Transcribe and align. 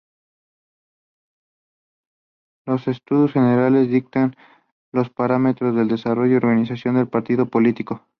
Los 2.65 2.87
estatutos 2.87 3.33
generales 3.33 3.87
dictan 3.91 4.35
los 4.91 5.11
parámetros 5.11 5.75
de 5.75 5.85
desarrollo 5.85 6.33
y 6.33 6.37
organización 6.37 6.95
del 6.95 7.07
partido 7.07 7.45
político. 7.45 8.03